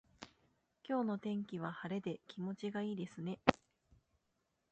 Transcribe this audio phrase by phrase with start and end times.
[0.83, 3.37] 今日の天気は晴れで気持ちがいいですね。